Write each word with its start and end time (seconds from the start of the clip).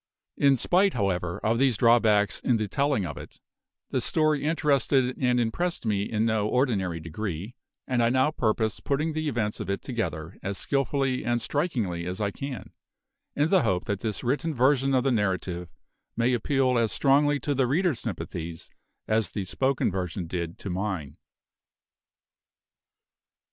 In 0.37 0.55
spite, 0.55 0.95
however, 0.95 1.37
of 1.43 1.59
these 1.59 1.77
drawbacks 1.77 2.39
in 2.41 2.57
the 2.57 2.67
telling 2.67 3.05
of 3.05 3.17
it, 3.19 3.39
the 3.91 4.01
story 4.01 4.43
interested 4.45 5.15
and 5.21 5.39
impressed 5.39 5.85
me 5.85 6.01
in 6.11 6.25
no 6.25 6.47
ordinary 6.47 6.99
degree; 6.99 7.53
and 7.85 8.01
I 8.01 8.09
now 8.09 8.31
purpose 8.31 8.79
putting 8.79 9.13
the 9.13 9.29
events 9.29 9.59
of 9.59 9.69
it 9.69 9.83
together 9.83 10.39
as 10.41 10.57
skillfully 10.57 11.23
and 11.23 11.39
strikingly 11.39 12.07
as 12.07 12.19
I 12.19 12.31
can, 12.31 12.71
in 13.35 13.49
the 13.49 13.61
hope 13.61 13.85
that 13.85 13.99
this 13.99 14.23
written 14.23 14.55
version 14.55 14.95
of 14.95 15.03
the 15.03 15.11
narrative 15.11 15.69
may 16.17 16.33
appeal 16.33 16.79
as 16.79 16.91
strongly 16.91 17.39
to 17.41 17.53
the 17.53 17.67
reader's 17.67 17.99
sympathies 17.99 18.71
as 19.07 19.29
the 19.29 19.43
spoken 19.45 19.91
version 19.91 20.25
did 20.25 20.57
to 20.57 20.71
mine. 20.71 21.17